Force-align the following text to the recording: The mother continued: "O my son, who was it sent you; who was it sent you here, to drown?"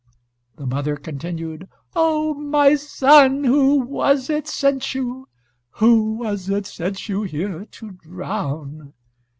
The 0.55 0.65
mother 0.65 0.95
continued: 0.95 1.69
"O 1.95 2.33
my 2.33 2.73
son, 2.73 3.43
who 3.43 3.75
was 3.79 4.31
it 4.31 4.47
sent 4.47 4.95
you; 4.95 5.27
who 5.75 6.13
was 6.13 6.49
it 6.49 6.65
sent 6.65 7.07
you 7.07 7.21
here, 7.21 7.65
to 7.65 7.91
drown?" 7.91 8.95